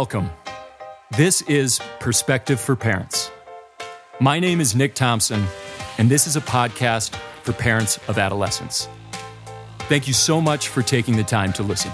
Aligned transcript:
Welcome. 0.00 0.28
This 1.16 1.40
is 1.40 1.80
Perspective 2.00 2.60
for 2.60 2.76
Parents. 2.76 3.30
My 4.20 4.38
name 4.38 4.60
is 4.60 4.74
Nick 4.74 4.94
Thompson, 4.94 5.42
and 5.96 6.10
this 6.10 6.26
is 6.26 6.36
a 6.36 6.42
podcast 6.42 7.16
for 7.44 7.54
parents 7.54 7.98
of 8.06 8.18
adolescents. 8.18 8.90
Thank 9.88 10.06
you 10.06 10.12
so 10.12 10.38
much 10.38 10.68
for 10.68 10.82
taking 10.82 11.16
the 11.16 11.24
time 11.24 11.50
to 11.54 11.62
listen. 11.62 11.90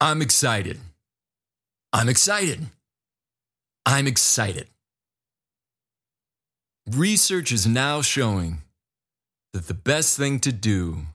I'm 0.00 0.20
excited. 0.20 0.80
I'm 1.92 2.08
excited. 2.08 2.66
I'm 3.86 4.08
excited. 4.08 4.66
Research 6.90 7.52
is 7.52 7.68
now 7.68 8.02
showing 8.02 8.62
that 9.52 9.68
the 9.68 9.74
best 9.74 10.16
thing 10.18 10.40
to 10.40 10.50
do 10.50 11.06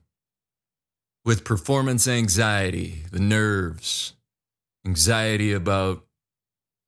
with 1.28 1.44
performance 1.44 2.08
anxiety, 2.08 3.04
the 3.12 3.20
nerves, 3.20 4.14
anxiety 4.86 5.52
about 5.52 6.06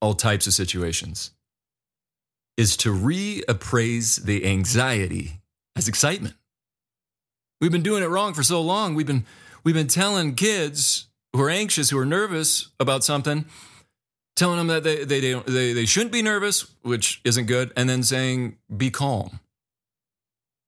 all 0.01 0.13
types 0.13 0.47
of 0.47 0.53
situations, 0.53 1.31
is 2.55 2.77
to 2.77 2.93
reappraise 2.93 4.23
the 4.23 4.45
anxiety 4.45 5.41
as 5.75 5.89
excitement. 5.89 6.35
We've 7.59 7.69
been 7.69 7.83
doing 7.83 8.01
it 8.01 8.07
wrong 8.07 8.33
for 8.33 8.41
so 8.41 8.61
long. 8.61 8.95
We've 8.95 9.05
been, 9.05 9.25
we've 9.65 9.75
been 9.75 9.87
telling 9.89 10.35
kids 10.35 11.09
who 11.33 11.41
are 11.41 11.49
anxious, 11.49 11.89
who 11.89 11.99
are 11.99 12.05
nervous 12.05 12.69
about 12.79 13.03
something, 13.03 13.43
telling 14.37 14.57
them 14.57 14.67
that 14.67 14.85
they, 14.85 15.03
they, 15.03 15.33
they, 15.33 15.73
they 15.73 15.85
shouldn't 15.85 16.13
be 16.13 16.21
nervous, 16.21 16.65
which 16.81 17.19
isn't 17.25 17.47
good, 17.47 17.73
and 17.75 17.89
then 17.89 18.03
saying, 18.03 18.55
be 18.77 18.89
calm. 18.89 19.41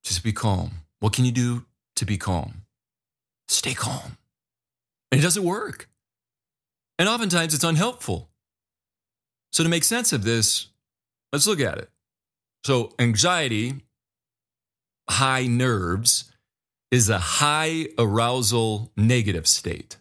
Just 0.03 0.25
be 0.25 0.33
calm. 0.33 0.71
What 0.99 1.13
can 1.13 1.23
you 1.23 1.31
do 1.31 1.63
to 1.95 2.05
be 2.05 2.17
calm? 2.17 2.60
Stay 3.51 3.73
calm. 3.73 4.17
And 5.11 5.19
it 5.19 5.23
doesn't 5.23 5.43
work. 5.43 5.89
And 6.97 7.09
oftentimes 7.09 7.53
it's 7.53 7.63
unhelpful. 7.63 8.29
So, 9.51 9.63
to 9.63 9.69
make 9.69 9.83
sense 9.83 10.13
of 10.13 10.23
this, 10.23 10.67
let's 11.33 11.47
look 11.47 11.59
at 11.59 11.77
it. 11.77 11.89
So, 12.65 12.93
anxiety, 12.97 13.81
high 15.09 15.47
nerves, 15.47 16.31
is 16.91 17.09
a 17.09 17.19
high 17.19 17.87
arousal 17.97 18.91
negative 18.95 19.47
state. 19.47 19.97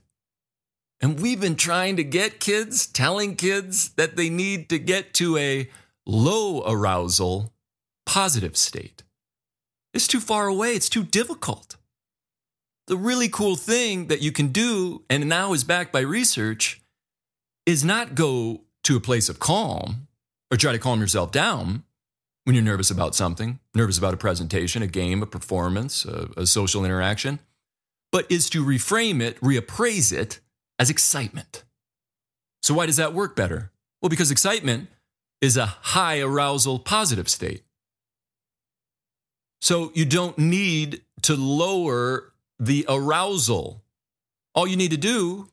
And 1.00 1.18
we've 1.18 1.40
been 1.40 1.56
trying 1.56 1.96
to 1.96 2.04
get 2.04 2.38
kids, 2.38 2.86
telling 2.86 3.34
kids 3.34 3.90
that 3.94 4.16
they 4.16 4.30
need 4.30 4.68
to 4.68 4.78
get 4.78 5.12
to 5.14 5.36
a 5.38 5.68
low 6.06 6.62
arousal 6.64 7.52
positive 8.06 8.56
state. 8.56 9.02
It's 9.92 10.06
too 10.06 10.20
far 10.20 10.46
away, 10.46 10.74
it's 10.74 10.88
too 10.88 11.02
difficult. 11.02 11.76
The 12.90 12.96
really 12.96 13.28
cool 13.28 13.54
thing 13.54 14.08
that 14.08 14.20
you 14.20 14.32
can 14.32 14.48
do, 14.48 15.04
and 15.08 15.28
now 15.28 15.52
is 15.52 15.62
backed 15.62 15.92
by 15.92 16.00
research, 16.00 16.82
is 17.64 17.84
not 17.84 18.16
go 18.16 18.62
to 18.82 18.96
a 18.96 19.00
place 19.00 19.28
of 19.28 19.38
calm 19.38 20.08
or 20.50 20.56
try 20.56 20.72
to 20.72 20.78
calm 20.80 21.00
yourself 21.00 21.30
down 21.30 21.84
when 22.42 22.56
you're 22.56 22.64
nervous 22.64 22.90
about 22.90 23.14
something, 23.14 23.60
nervous 23.76 23.96
about 23.96 24.12
a 24.12 24.16
presentation, 24.16 24.82
a 24.82 24.88
game, 24.88 25.22
a 25.22 25.26
performance, 25.26 26.04
a, 26.04 26.30
a 26.36 26.46
social 26.46 26.84
interaction, 26.84 27.38
but 28.10 28.28
is 28.28 28.50
to 28.50 28.64
reframe 28.64 29.22
it, 29.22 29.40
reappraise 29.40 30.12
it 30.12 30.40
as 30.80 30.90
excitement. 30.90 31.62
So, 32.60 32.74
why 32.74 32.86
does 32.86 32.96
that 32.96 33.14
work 33.14 33.36
better? 33.36 33.70
Well, 34.02 34.08
because 34.08 34.32
excitement 34.32 34.88
is 35.40 35.56
a 35.56 35.66
high 35.66 36.18
arousal 36.18 36.80
positive 36.80 37.28
state. 37.28 37.62
So, 39.60 39.92
you 39.94 40.04
don't 40.04 40.36
need 40.38 41.02
to 41.22 41.36
lower 41.36 42.30
the 42.60 42.86
arousal. 42.88 43.82
All 44.54 44.68
you 44.68 44.76
need 44.76 44.92
to 44.92 44.96
do 44.96 45.48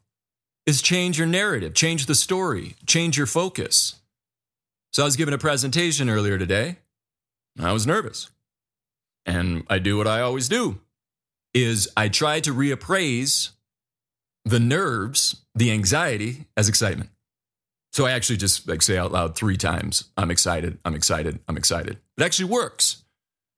is 0.67 0.81
change 0.81 1.17
your 1.17 1.27
narrative, 1.27 1.73
change 1.73 2.05
the 2.05 2.13
story, 2.13 2.75
change 2.85 3.17
your 3.17 3.25
focus. 3.25 3.95
So, 4.93 5.01
I 5.01 5.05
was 5.05 5.15
giving 5.15 5.33
a 5.33 5.39
presentation 5.39 6.09
earlier 6.09 6.37
today. 6.37 6.77
I 7.59 7.71
was 7.71 7.87
nervous. 7.87 8.29
And 9.25 9.65
I 9.69 9.79
do 9.79 9.97
what 9.97 10.07
I 10.07 10.21
always 10.21 10.47
do 10.47 10.79
is 11.53 11.89
I 11.97 12.07
try 12.07 12.39
to 12.41 12.53
reappraise 12.53 13.49
the 14.45 14.59
nerves, 14.59 15.43
the 15.55 15.71
anxiety 15.71 16.45
as 16.55 16.69
excitement. 16.69 17.09
So 17.91 18.05
I 18.05 18.11
actually 18.11 18.37
just 18.37 18.67
like 18.67 18.81
say 18.81 18.97
out 18.97 19.11
loud 19.11 19.35
three 19.35 19.57
times, 19.57 20.05
I'm 20.15 20.29
excited, 20.29 20.77
I'm 20.85 20.93
excited, 20.93 21.39
I'm 21.47 21.57
excited. 21.57 21.97
It 22.17 22.23
actually 22.23 22.49
works. 22.49 23.03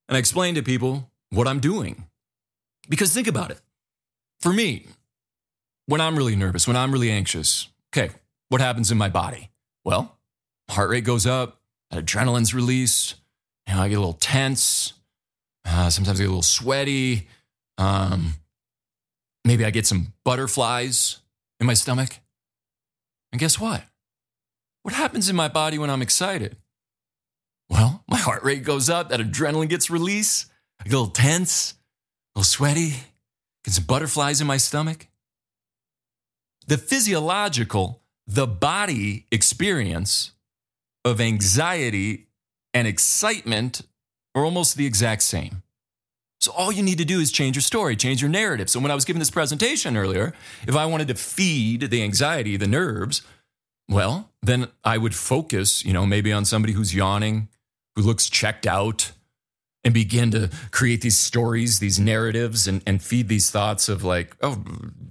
And 0.07 0.15
I 0.15 0.19
explain 0.19 0.55
to 0.55 0.63
people 0.63 1.11
what 1.29 1.47
I'm 1.47 1.59
doing. 1.59 2.05
Because 2.89 3.13
think 3.13 3.27
about 3.27 3.51
it. 3.51 3.61
For 4.41 4.51
me, 4.51 4.87
when 5.85 6.01
I'm 6.01 6.17
really 6.17 6.35
nervous, 6.35 6.67
when 6.67 6.75
I'm 6.75 6.91
really 6.91 7.11
anxious, 7.11 7.69
okay, 7.93 8.13
what 8.49 8.61
happens 8.61 8.91
in 8.91 8.97
my 8.97 9.09
body? 9.09 9.49
Well, 9.85 10.17
heart 10.69 10.89
rate 10.89 11.03
goes 11.03 11.25
up, 11.25 11.61
adrenaline's 11.93 12.53
released, 12.53 13.15
you 13.67 13.75
know, 13.75 13.81
I 13.81 13.89
get 13.89 13.95
a 13.95 13.99
little 13.99 14.13
tense, 14.13 14.93
uh, 15.65 15.89
sometimes 15.89 16.19
I 16.19 16.23
get 16.23 16.27
a 16.27 16.31
little 16.31 16.41
sweaty. 16.41 17.27
Um, 17.77 18.33
Maybe 19.45 19.65
I 19.65 19.71
get 19.71 19.87
some 19.87 20.13
butterflies 20.23 21.21
in 21.59 21.65
my 21.65 21.73
stomach. 21.73 22.19
And 23.31 23.39
guess 23.39 23.59
what? 23.59 23.83
What 24.83 24.93
happens 24.93 25.29
in 25.29 25.35
my 25.35 25.47
body 25.47 25.77
when 25.77 25.89
I'm 25.89 26.01
excited? 26.01 26.57
Well, 27.69 28.03
my 28.07 28.17
heart 28.17 28.43
rate 28.43 28.63
goes 28.63 28.89
up, 28.89 29.09
that 29.09 29.19
adrenaline 29.19 29.69
gets 29.69 29.89
released, 29.89 30.51
I 30.79 30.83
get 30.83 30.93
a 30.93 30.99
little 30.99 31.13
tense, 31.13 31.75
little 32.39 32.45
sweaty, 32.45 32.93
get 33.65 33.73
some 33.73 33.83
butterflies 33.83 34.39
in 34.39 34.47
my 34.47 34.55
stomach. 34.55 35.07
The 36.67 36.77
physiological, 36.77 38.01
the 38.27 38.47
body 38.47 39.25
experience 39.29 40.31
of 41.03 41.19
anxiety 41.19 42.27
and 42.73 42.87
excitement 42.87 43.81
are 44.35 44.45
almost 44.45 44.77
the 44.77 44.85
exact 44.85 45.23
same. 45.23 45.63
So 46.39 46.53
all 46.53 46.71
you 46.71 46.81
need 46.81 46.99
to 46.99 47.03
do 47.03 47.19
is 47.19 47.29
change 47.29 47.57
your 47.57 47.61
story, 47.61 47.97
change 47.97 48.21
your 48.21 48.29
narrative. 48.29 48.69
So 48.69 48.79
when 48.79 48.89
I 48.91 48.95
was 48.95 49.03
giving 49.03 49.19
this 49.19 49.31
presentation 49.31 49.97
earlier, 49.97 50.33
if 50.65 50.77
I 50.77 50.85
wanted 50.85 51.09
to 51.09 51.15
feed 51.15 51.89
the 51.89 52.01
anxiety, 52.03 52.55
the 52.55 52.67
nerves, 52.67 53.21
well, 53.89 54.31
then 54.41 54.69
I 54.85 54.97
would 54.97 55.13
focus, 55.13 55.83
you 55.83 55.91
know, 55.91 56.05
maybe 56.05 56.31
on 56.31 56.45
somebody 56.45 56.71
who's 56.71 56.95
yawning, 56.95 57.49
who 57.97 58.01
looks 58.01 58.29
checked 58.29 58.65
out, 58.65 59.11
and 59.89 59.93
begin 59.95 60.29
to 60.29 60.51
create 60.69 61.01
these 61.01 61.17
stories, 61.17 61.79
these 61.79 61.99
narratives, 61.99 62.67
and, 62.67 62.83
and 62.85 63.01
feed 63.01 63.27
these 63.27 63.49
thoughts 63.49 63.89
of 63.89 64.03
like, 64.03 64.37
oh, 64.41 64.63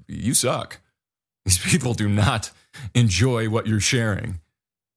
you 0.06 0.34
suck. 0.34 0.78
These 1.44 1.58
people 1.58 1.94
do 1.94 2.08
not 2.08 2.50
enjoy 2.94 3.48
what 3.48 3.66
you're 3.66 3.80
sharing. 3.80 4.40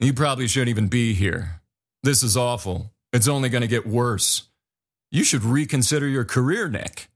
You 0.02 0.14
probably 0.14 0.47
shouldn't 0.47 0.69
even 0.69 0.90
be 0.90 1.14
here. 1.14 1.62
This 2.03 2.24
is 2.24 2.36
awful. 2.36 2.92
It's 3.14 3.28
only 3.28 3.47
going 3.47 3.62
to 3.62 3.68
get 3.68 3.88
worse 3.88 4.50
you 5.12 5.24
should 5.25 5.44
reconsider 5.44 6.08
your 6.08 6.24
career, 6.24 6.69
Nick. 6.69 7.09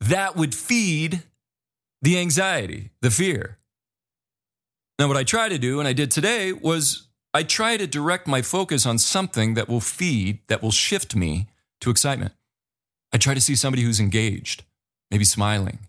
That 0.00 0.36
would 0.36 0.54
feed 0.54 1.24
the 2.00 2.18
anxiety, 2.18 2.90
the 3.02 3.10
fear. 3.10 3.58
Now, 4.98 5.08
what 5.08 5.16
I 5.16 5.24
try 5.24 5.48
to 5.48 5.58
do, 5.58 5.80
and 5.80 5.88
I 5.88 5.92
did 5.92 6.10
today, 6.10 6.52
was 6.52 7.08
I 7.34 7.42
try 7.42 7.76
to 7.76 7.86
direct 7.86 8.26
my 8.26 8.42
focus 8.42 8.86
on 8.86 8.98
something 8.98 9.54
that 9.54 9.68
will 9.68 9.80
feed, 9.80 10.40
that 10.46 10.62
will 10.62 10.70
shift 10.70 11.16
me 11.16 11.48
to 11.80 11.90
excitement. 11.90 12.32
I 13.12 13.18
try 13.18 13.34
to 13.34 13.40
see 13.40 13.54
somebody 13.56 13.82
who's 13.82 14.00
engaged, 14.00 14.64
maybe 15.10 15.24
smiling, 15.24 15.80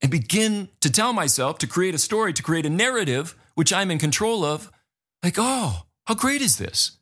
and 0.00 0.10
begin 0.10 0.68
to 0.80 0.90
tell 0.90 1.12
myself 1.12 1.58
to 1.58 1.66
create 1.66 1.94
a 1.94 1.98
story, 1.98 2.32
to 2.32 2.42
create 2.42 2.66
a 2.66 2.70
narrative, 2.70 3.34
which 3.54 3.72
I'm 3.72 3.90
in 3.90 3.98
control 3.98 4.44
of. 4.44 4.70
Like, 5.22 5.36
oh, 5.38 5.86
how 6.06 6.14
great 6.14 6.42
is 6.42 6.56
this? 6.56 6.92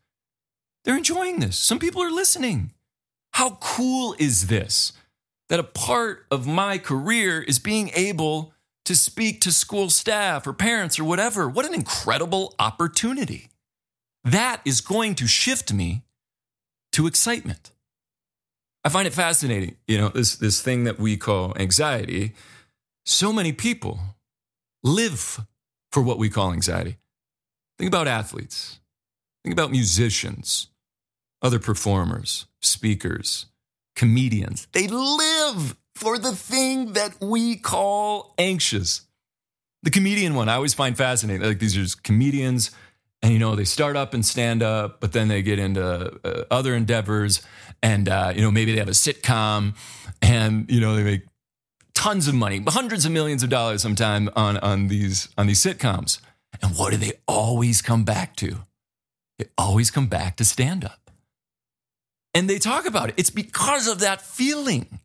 They're 0.85 0.97
enjoying 0.97 1.41
this. 1.41 1.59
Some 1.59 1.79
people 1.79 2.03
are 2.03 2.11
listening. 2.11 2.71
How 3.33 3.59
cool 3.61 4.15
is 4.19 4.47
this? 4.47 4.93
That 5.49 5.61
a 5.61 5.65
part 5.65 6.27
of 6.31 6.47
my 6.47 6.79
career 6.79 7.43
is 7.43 7.59
being 7.59 7.91
able 7.95 8.53
to 8.85 8.95
speak 8.95 9.41
to 9.43 9.53
school 9.53 9.91
staff 9.91 10.47
or 10.47 10.53
parents 10.53 10.99
or 10.99 11.05
whatever. 11.05 11.49
What 11.49 11.67
an 11.67 11.75
incredible 11.75 12.55
opportunity. 12.59 13.49
That 14.23 14.61
is 14.65 14.81
going 14.81 15.15
to 15.17 15.27
shift 15.27 15.73
me 15.73 16.03
to 16.93 17.07
excitement. 17.07 17.73
I 18.85 18.91
find 18.91 19.07
it 19.07 19.15
fascinating, 19.15 19.77
you 19.87 19.97
know, 19.97 20.09
this, 20.11 20.37
this 20.37 20.61
thing 20.61 20.85
that 20.85 20.99
we 20.99 21.17
call 21.17 21.57
anxiety. 21.57 22.35
So 23.07 23.33
many 23.33 23.53
people 23.53 23.99
live 24.83 25.41
for 25.91 26.03
what 26.03 26.19
we 26.19 26.29
call 26.29 26.53
anxiety. 26.53 26.99
Think 27.79 27.89
about 27.89 28.07
athletes, 28.07 28.81
think 29.43 29.55
about 29.55 29.71
musicians, 29.71 30.69
other 31.41 31.59
performers, 31.59 32.47
speakers, 32.61 33.47
comedians. 33.97 34.69
They 34.73 34.87
live 34.87 35.77
for 35.95 36.19
the 36.19 36.33
thing 36.33 36.93
that 36.93 37.17
we 37.21 37.57
call 37.57 38.35
anxious. 38.39 39.03
The 39.83 39.91
comedian 39.91 40.35
one 40.35 40.49
I 40.49 40.55
always 40.55 40.75
find 40.75 40.97
fascinating. 40.97 41.47
Like 41.47 41.59
these 41.59 41.77
are 41.77 41.83
just 41.83 42.03
comedians 42.03 42.71
and 43.25 43.33
you 43.33 43.39
know 43.39 43.57
they 43.57 43.65
start 43.65 43.97
up 43.97 44.13
and 44.13 44.25
stand 44.25 44.63
up, 44.63 45.01
but 45.01 45.13
then 45.13 45.29
they 45.29 45.41
get 45.41 45.59
into 45.59 45.83
uh, 46.25 46.45
other 46.51 46.75
endeavors, 46.75 47.41
and 47.83 48.07
uh, 48.07 48.33
you 48.37 48.43
know 48.43 48.51
maybe 48.51 48.73
they 48.73 48.79
have 48.79 48.89
a 48.89 48.93
sitcom, 48.93 49.75
and 50.21 50.71
you 50.71 50.79
know 50.79 50.95
they 50.95 51.03
make 51.03 51.23
tons 51.95 52.29
of 52.29 52.35
money, 52.35 52.63
hundreds 52.69 53.07
of 53.07 53.13
millions 53.13 53.43
of 53.43 53.49
dollars 53.49 53.81
sometime 53.81 54.29
on 54.37 54.59
on 54.59 54.89
these 54.89 55.31
on 55.39 55.47
these 55.47 55.65
sitcoms. 55.65 56.21
And 56.63 56.77
what 56.77 56.91
do 56.91 56.99
they 56.99 57.13
always 57.27 57.81
come 57.81 58.05
back 58.05 58.37
to? 58.37 58.59
They 59.39 59.47
always 59.57 59.91
come 59.91 60.07
back 60.07 60.37
to 60.37 60.45
stand 60.45 60.85
up. 60.85 61.11
And 62.35 62.49
they 62.49 62.59
talk 62.59 62.87
about 62.87 63.09
it. 63.09 63.15
It's 63.17 63.31
because 63.31 63.89
of 63.89 64.01
that 64.01 64.21
feeling. 64.21 65.01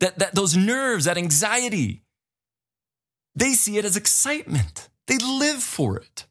That, 0.00 0.18
that 0.18 0.34
those 0.34 0.56
nerves, 0.56 1.04
that 1.04 1.16
anxiety. 1.16 2.02
They 3.36 3.52
see 3.52 3.76
it 3.78 3.84
as 3.84 3.96
excitement. 3.96 4.88
They 5.06 5.18
live 5.18 5.62
for 5.62 5.96
it. 5.96 6.26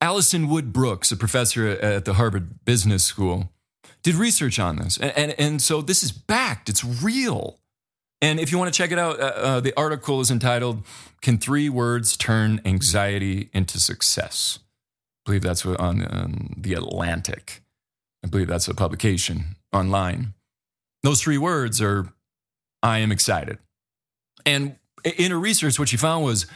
Alison 0.00 0.48
Wood 0.48 0.72
Brooks, 0.72 1.10
a 1.10 1.16
professor 1.16 1.68
at 1.68 2.04
the 2.04 2.14
Harvard 2.14 2.64
Business 2.64 3.04
School, 3.04 3.52
did 4.02 4.14
research 4.14 4.58
on 4.58 4.76
this. 4.76 4.96
And, 4.96 5.12
and, 5.16 5.34
and 5.38 5.62
so 5.62 5.82
this 5.82 6.02
is 6.02 6.12
backed, 6.12 6.68
it's 6.68 6.84
real. 6.84 7.58
And 8.20 8.40
if 8.40 8.50
you 8.50 8.58
want 8.58 8.72
to 8.72 8.76
check 8.76 8.90
it 8.90 8.98
out, 8.98 9.20
uh, 9.20 9.24
uh, 9.24 9.60
the 9.60 9.72
article 9.76 10.20
is 10.20 10.30
entitled 10.30 10.84
Can 11.20 11.38
Three 11.38 11.68
Words 11.68 12.16
Turn 12.16 12.60
Anxiety 12.64 13.48
into 13.52 13.78
Success? 13.78 14.58
I 14.60 15.30
believe 15.30 15.42
that's 15.42 15.64
on 15.64 16.06
um, 16.10 16.54
The 16.56 16.74
Atlantic. 16.74 17.62
I 18.24 18.28
believe 18.28 18.48
that's 18.48 18.66
a 18.66 18.74
publication 18.74 19.56
online. 19.72 20.34
Those 21.02 21.22
three 21.22 21.38
words 21.38 21.80
are 21.80 22.12
I 22.82 22.98
am 22.98 23.12
excited. 23.12 23.58
And 24.44 24.76
in 25.04 25.30
her 25.30 25.38
research, 25.38 25.78
what 25.78 25.88
she 25.88 25.96
found 25.96 26.24
was 26.24 26.46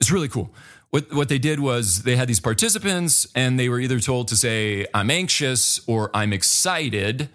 it's 0.00 0.12
really 0.12 0.28
cool. 0.28 0.54
What, 0.90 1.12
what 1.12 1.28
they 1.28 1.38
did 1.38 1.60
was 1.60 2.02
they 2.04 2.16
had 2.16 2.28
these 2.28 2.40
participants 2.40 3.26
and 3.34 3.58
they 3.58 3.68
were 3.68 3.78
either 3.78 4.00
told 4.00 4.28
to 4.28 4.36
say, 4.36 4.86
I'm 4.94 5.10
anxious 5.10 5.80
or 5.86 6.10
I'm 6.14 6.32
excited 6.32 7.28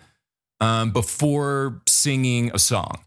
um, 0.59 0.91
before 0.91 1.81
singing 1.85 2.51
a 2.53 2.59
song. 2.59 2.99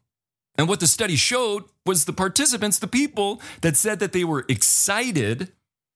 And 0.57 0.69
what 0.69 0.81
the 0.81 0.87
study 0.87 1.17
showed 1.17 1.65
was 1.85 2.05
the 2.05 2.13
participants, 2.13 2.79
the 2.79 2.87
people 2.87 3.41
that 3.63 3.77
said 3.77 3.99
that 4.01 4.13
they 4.13 4.25
were 4.25 4.45
excited 4.49 5.53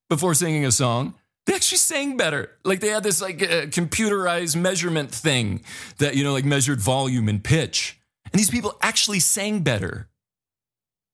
before 0.08 0.34
singing 0.34 0.66
a 0.66 0.72
song, 0.72 1.14
they 1.46 1.54
actually 1.54 1.78
sang 1.78 2.16
better. 2.16 2.50
Like 2.64 2.80
they 2.80 2.88
had 2.88 3.02
this 3.02 3.22
like 3.22 3.42
uh, 3.42 3.66
computerized 3.66 4.56
measurement 4.56 5.10
thing 5.10 5.64
that 5.98 6.14
you 6.16 6.24
know 6.24 6.32
like 6.32 6.44
measured 6.44 6.80
volume 6.80 7.28
and 7.28 7.42
pitch. 7.42 7.98
And 8.32 8.38
these 8.38 8.50
people 8.50 8.76
actually 8.82 9.20
sang 9.20 9.60
better 9.60 10.08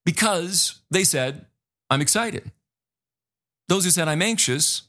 because 0.05 0.81
they 0.91 1.05
said, 1.05 1.47
"I'm 1.89 2.01
excited." 2.01 2.51
Those 3.69 3.85
who 3.85 3.91
said, 3.91 4.09
"I'm 4.09 4.23
anxious," 4.23 4.83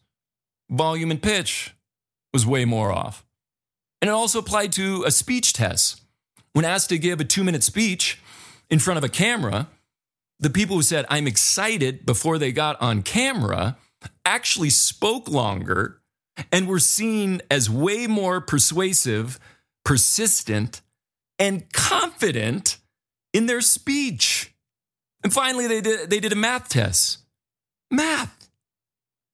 volume 0.70 1.12
and 1.12 1.22
pitch 1.22 1.74
was 2.34 2.46
way 2.46 2.66
more 2.66 2.92
off. 2.92 3.26
And 4.02 4.10
it 4.10 4.14
also 4.14 4.40
applied 4.40 4.72
to 4.74 5.04
a 5.06 5.12
speech 5.12 5.54
test. 5.54 6.02
When 6.54 6.66
asked 6.66 6.90
to 6.90 6.98
give 6.98 7.20
a 7.20 7.26
2-minute 7.26 7.64
speech, 7.64 8.20
in 8.70 8.80
front 8.80 8.98
of 8.98 9.04
a 9.04 9.10
camera, 9.10 9.68
the 10.40 10.50
people 10.50 10.76
who 10.76 10.84
said, 10.84 11.06
I'm 11.10 11.28
excited 11.28 12.06
before 12.06 12.38
they 12.38 12.52
got 12.52 12.80
on 12.82 13.02
camera 13.02 13.78
actually 14.26 14.70
spoke 14.70 15.30
longer 15.30 16.02
and 16.52 16.68
were 16.68 16.80
seen 16.80 17.42
as 17.50 17.70
way 17.70 18.08
more 18.08 18.40
persuasive, 18.42 19.40
persistent, 19.84 20.82
and 21.40 21.72
confident 21.74 22.78
in 23.34 23.46
their 23.48 23.62
speech. 23.62 24.54
And 25.24 25.34
finally, 25.34 25.68
they 25.68 25.82
did, 25.82 26.10
they 26.10 26.20
did 26.20 26.32
a 26.32 26.36
math 26.36 26.70
test. 26.70 27.20
Math, 27.90 28.37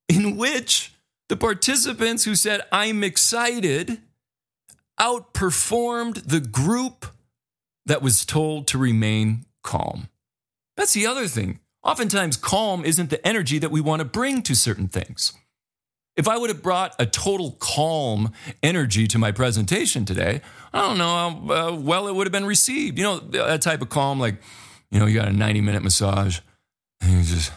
in 0.08 0.36
which 0.36 0.94
the 1.30 1.38
participants 1.38 2.26
who 2.26 2.36
said, 2.36 2.62
I'm 2.72 3.04
excited, 3.04 4.02
outperformed 5.00 6.28
the 6.28 6.40
group 6.40 7.06
that 7.86 8.02
was 8.02 8.26
told 8.26 8.68
to 8.68 8.78
remain 8.78 9.46
calm. 9.64 10.10
That's 10.78 10.94
the 10.94 11.06
other 11.06 11.28
thing. 11.28 11.60
Oftentimes, 11.84 12.38
calm 12.38 12.86
isn't 12.86 13.10
the 13.10 13.26
energy 13.28 13.60
that 13.60 13.72
we 13.72 13.82
want 13.82 14.00
to 14.00 14.06
bring 14.06 14.42
to 14.44 14.56
certain 14.56 14.88
things. 14.88 15.34
If 16.16 16.28
I 16.28 16.38
would 16.38 16.50
have 16.50 16.62
brought 16.62 16.96
a 17.00 17.06
total 17.06 17.58
calm 17.60 18.32
energy 18.62 19.08
to 19.08 19.18
my 19.18 19.32
presentation 19.32 20.06
today, 20.06 20.42
I 20.72 20.82
don't 20.82 20.98
know 20.98 21.06
how 21.08 21.54
uh, 21.54 21.76
well 21.76 22.08
it 22.08 22.14
would 22.14 22.28
have 22.28 22.32
been 22.32 22.46
received. 22.46 22.98
You 22.98 23.04
know, 23.04 23.20
that 23.20 23.62
type 23.62 23.82
of 23.82 23.90
calm, 23.90 24.20
like, 24.20 24.36
you 24.92 25.00
know, 25.00 25.08
you 25.08 25.20
got 25.20 25.28
a 25.28 25.34
90 25.34 25.62
minute 25.62 25.84
massage 25.84 26.40
and 27.02 27.14
you're 27.14 27.24
just 27.24 27.52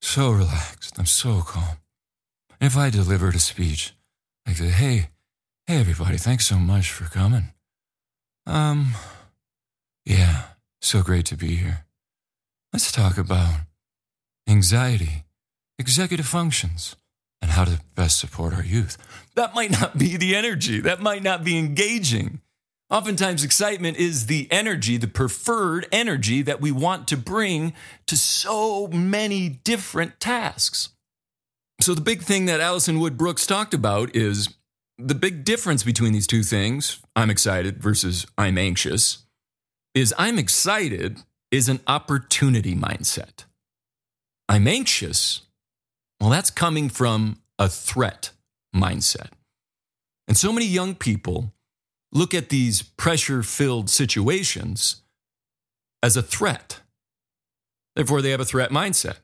so 0.00 0.30
relaxed. 0.30 0.98
I'm 0.98 1.06
so 1.06 1.40
calm. 1.40 1.78
If 2.60 2.76
I 2.76 2.90
delivered 2.90 3.34
a 3.34 3.38
speech 3.38 3.94
like, 4.46 4.56
hey, 4.56 5.08
hey, 5.66 5.80
everybody, 5.80 6.16
thanks 6.16 6.46
so 6.46 6.56
much 6.56 6.90
for 6.90 7.04
coming. 7.04 7.52
Um, 8.46 8.94
yeah, 10.06 10.44
so 10.80 11.02
great 11.02 11.26
to 11.26 11.36
be 11.36 11.56
here. 11.56 11.84
Let's 12.72 12.90
talk 12.90 13.18
about 13.18 13.60
anxiety, 14.48 15.24
executive 15.78 16.26
functions, 16.26 16.96
and 17.42 17.50
how 17.50 17.64
to 17.64 17.80
best 17.94 18.18
support 18.18 18.54
our 18.54 18.64
youth. 18.64 18.96
That 19.34 19.54
might 19.54 19.70
not 19.70 19.98
be 19.98 20.16
the 20.16 20.34
energy, 20.34 20.80
that 20.80 21.00
might 21.00 21.22
not 21.22 21.44
be 21.44 21.58
engaging. 21.58 22.40
Oftentimes, 22.90 23.44
excitement 23.44 23.98
is 23.98 24.26
the 24.26 24.48
energy, 24.50 24.96
the 24.96 25.08
preferred 25.08 25.86
energy 25.92 26.40
that 26.40 26.60
we 26.60 26.72
want 26.72 27.06
to 27.08 27.18
bring 27.18 27.74
to 28.06 28.16
so 28.16 28.88
many 28.88 29.48
different 29.48 30.18
tasks. 30.20 30.88
So, 31.80 31.94
the 31.94 32.00
big 32.00 32.22
thing 32.22 32.46
that 32.46 32.60
Alison 32.60 32.98
Wood 32.98 33.18
Brooks 33.18 33.46
talked 33.46 33.74
about 33.74 34.16
is 34.16 34.54
the 34.96 35.14
big 35.14 35.44
difference 35.44 35.84
between 35.84 36.12
these 36.12 36.26
two 36.26 36.42
things 36.42 37.00
I'm 37.14 37.30
excited 37.30 37.82
versus 37.82 38.26
I'm 38.38 38.56
anxious 38.56 39.18
is 39.94 40.14
I'm 40.18 40.38
excited 40.38 41.18
is 41.50 41.68
an 41.68 41.80
opportunity 41.86 42.74
mindset. 42.74 43.44
I'm 44.48 44.66
anxious. 44.66 45.42
Well, 46.20 46.30
that's 46.30 46.50
coming 46.50 46.88
from 46.88 47.42
a 47.58 47.68
threat 47.68 48.30
mindset. 48.74 49.28
And 50.26 50.36
so 50.36 50.52
many 50.52 50.66
young 50.66 50.94
people 50.94 51.52
look 52.12 52.34
at 52.34 52.48
these 52.48 52.82
pressure 52.82 53.42
filled 53.42 53.90
situations 53.90 55.02
as 56.02 56.16
a 56.16 56.22
threat. 56.22 56.80
Therefore, 57.96 58.22
they 58.22 58.30
have 58.30 58.40
a 58.40 58.44
threat 58.44 58.70
mindset. 58.70 59.16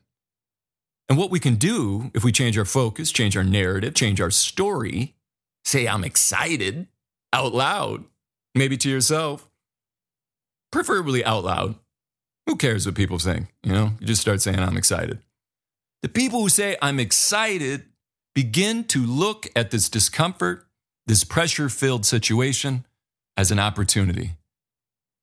And 1.07 1.17
what 1.17 1.31
we 1.31 1.39
can 1.39 1.55
do 1.55 2.11
if 2.13 2.23
we 2.23 2.31
change 2.31 2.57
our 2.57 2.65
focus, 2.65 3.11
change 3.11 3.37
our 3.37 3.43
narrative, 3.43 3.93
change 3.93 4.19
our 4.19 4.31
story, 4.31 5.15
say, 5.63 5.87
I'm 5.87 6.03
excited 6.03 6.87
out 7.31 7.53
loud, 7.53 8.05
maybe 8.53 8.77
to 8.77 8.89
yourself, 8.89 9.47
preferably 10.71 11.23
out 11.23 11.43
loud. 11.43 11.75
Who 12.47 12.55
cares 12.55 12.85
what 12.85 12.95
people 12.95 13.17
think? 13.17 13.47
You 13.63 13.73
know, 13.73 13.91
you 13.99 14.07
just 14.07 14.21
start 14.21 14.41
saying, 14.41 14.59
I'm 14.59 14.77
excited. 14.77 15.19
The 16.01 16.09
people 16.09 16.41
who 16.41 16.49
say, 16.49 16.77
I'm 16.81 16.99
excited, 16.99 17.85
begin 18.35 18.83
to 18.85 19.03
look 19.05 19.47
at 19.55 19.71
this 19.71 19.89
discomfort, 19.89 20.64
this 21.07 21.23
pressure 21.23 21.69
filled 21.69 22.05
situation 22.05 22.85
as 23.37 23.51
an 23.51 23.59
opportunity. 23.59 24.31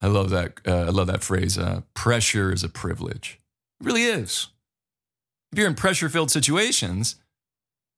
I 0.01 0.09
love 0.09 0.31
that. 0.31 0.55
Uh, 0.67 0.83
I 0.83 0.91
love 0.91 1.07
that 1.07 1.23
phrase. 1.23 1.59
Uh, 1.59 1.83
pressure 1.95 2.53
is 2.53 2.65
a 2.65 2.69
privilege. 2.69 3.41
It 3.81 3.87
really 3.87 4.05
is. 4.05 4.49
If 5.53 5.59
you're 5.59 5.69
in 5.69 5.75
pressure 5.75 6.09
filled 6.09 6.31
situations, 6.31 7.17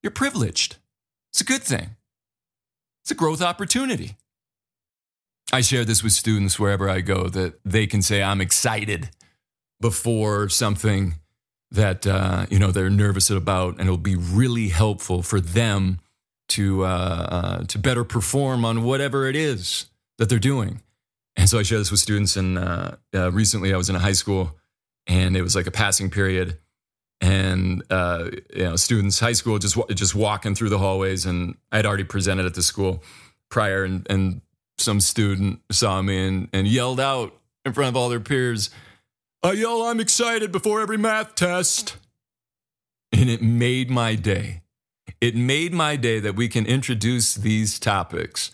you're 0.03 0.11
privileged. 0.11 0.77
It's 1.33 1.41
a 1.41 1.45
good 1.45 1.63
thing. 1.63 1.97
It's 3.03 3.11
a 3.11 3.15
growth 3.15 3.43
opportunity. 3.43 4.17
I 5.53 5.61
share 5.61 5.85
this 5.85 6.03
with 6.03 6.13
students 6.13 6.59
wherever 6.59 6.89
I 6.89 7.01
go 7.01 7.29
that 7.29 7.61
they 7.65 7.87
can 7.87 8.03
say, 8.03 8.23
I'm 8.23 8.41
excited 8.41 9.11
before 9.81 10.49
something 10.49 11.15
that 11.71 12.07
uh, 12.07 12.47
you 12.51 12.59
know 12.59 12.71
they're 12.71 12.91
nervous 12.91 13.31
about, 13.31 13.73
and 13.73 13.83
it'll 13.83 13.97
be 13.99 14.17
really 14.17 14.69
helpful 14.69 15.23
for 15.23 15.41
them 15.41 15.99
to 16.57 16.85
uh, 16.85 16.89
uh, 16.89 17.65
to 17.65 17.79
better 17.79 18.05
perform 18.05 18.65
on 18.65 18.83
whatever 18.83 19.29
it 19.29 19.37
is 19.37 19.87
that 20.19 20.29
they're 20.29 20.39
doing. 20.39 20.81
And 21.37 21.49
so 21.49 21.59
I 21.59 21.63
share 21.63 21.79
this 21.79 21.91
with 21.91 22.01
students. 22.01 22.37
And 22.37 22.59
uh, 22.59 22.93
uh, 23.15 23.33
recently, 23.33 23.75
I 23.75 23.77
was 23.77 23.91
in 23.91 23.97
a 23.97 24.01
high 24.01 24.13
school, 24.13 24.57
and 25.07 25.37
it 25.37 25.43
was 25.43 25.57
like 25.57 25.67
a 25.67 25.73
passing 25.73 26.11
period, 26.11 26.59
and 27.21 27.83
you 27.91 28.65
know, 28.65 28.77
students, 28.77 29.21
high 29.21 29.33
school, 29.33 29.59
just 29.59 29.79
just 29.95 30.15
walking 30.15 30.55
through 30.55 30.71
the 30.71 30.79
hallways, 30.79 31.27
and 31.27 31.57
I 31.73 31.77
had 31.77 31.87
already 31.87 32.05
presented 32.05 32.47
at 32.47 32.55
the 32.55 32.63
school 32.63 33.03
prior, 33.51 33.85
and, 33.85 34.07
and 34.11 34.41
some 34.79 35.01
student 35.01 35.61
saw 35.71 36.03
me 36.03 36.27
and, 36.27 36.49
and 36.53 36.67
yelled 36.67 37.01
out 37.01 37.33
in 37.65 37.73
front 37.73 37.89
of 37.89 37.97
all 37.97 38.09
their 38.09 38.21
peers, 38.21 38.71
I 39.43 39.53
yell, 39.53 39.83
I'm 39.83 40.01
excited 40.01 40.53
before 40.53 40.81
every 40.81 40.99
math 40.99 41.35
test. 41.35 41.97
And 43.13 43.31
it 43.31 43.43
made 43.43 43.91
my 43.91 44.17
day. 44.17 44.63
It 45.25 45.35
made 45.35 45.73
my 45.73 45.97
day 45.97 46.21
that 46.21 46.37
we 46.37 46.49
can 46.49 46.67
introduce 46.67 47.35
these 47.35 47.81
topics, 47.81 48.51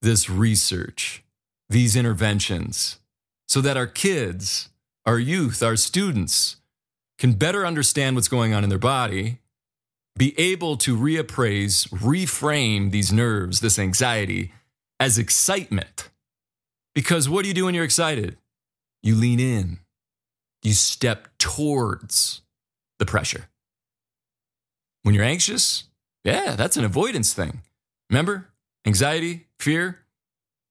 this 0.00 0.28
research, 0.28 1.22
these 1.68 1.94
interventions, 1.94 2.98
so 3.46 3.60
that 3.60 3.76
our 3.76 3.86
kids, 3.86 4.70
our 5.06 5.20
youth, 5.20 5.62
our 5.62 5.76
students 5.76 6.56
can 7.18 7.34
better 7.34 7.64
understand 7.64 8.16
what's 8.16 8.26
going 8.26 8.52
on 8.52 8.64
in 8.64 8.68
their 8.68 8.80
body 8.80 9.38
be 10.16 10.36
able 10.40 10.76
to 10.78 10.96
reappraise, 10.98 11.88
reframe 11.90 12.90
these 12.90 13.12
nerves, 13.12 13.60
this 13.60 13.78
anxiety 13.78 14.52
as 14.98 15.18
excitement. 15.18 16.10
Because 16.96 17.28
what 17.28 17.42
do 17.42 17.48
you 17.48 17.54
do 17.54 17.66
when 17.66 17.76
you're 17.76 17.84
excited? 17.84 18.38
You 19.04 19.14
lean 19.14 19.38
in, 19.38 19.78
you 20.64 20.72
step 20.72 21.28
towards 21.38 22.42
the 22.98 23.06
pressure. 23.06 23.48
When 25.04 25.14
you're 25.14 25.22
anxious, 25.22 25.84
yeah, 26.24 26.54
that's 26.56 26.76
an 26.76 26.84
avoidance 26.84 27.32
thing. 27.34 27.62
Remember? 28.10 28.48
Anxiety, 28.86 29.46
fear, 29.58 30.00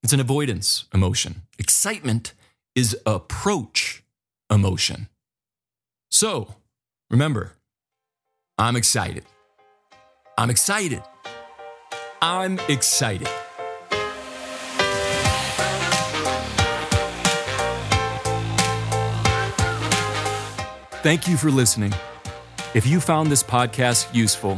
it's 0.03 0.13
an 0.13 0.19
avoidance 0.19 0.85
emotion. 0.93 1.43
Excitement 1.59 2.33
is 2.75 2.97
approach 3.05 4.03
emotion. 4.49 5.07
So, 6.09 6.55
remember, 7.09 7.53
I'm 8.57 8.75
excited. 8.75 9.25
I'm 10.37 10.49
excited. 10.49 11.03
I'm 12.21 12.59
excited. 12.67 13.29
Thank 21.03 21.27
you 21.27 21.35
for 21.35 21.49
listening. 21.49 21.93
If 22.75 22.85
you 22.85 22.99
found 22.99 23.31
this 23.31 23.41
podcast 23.41 24.13
useful, 24.13 24.57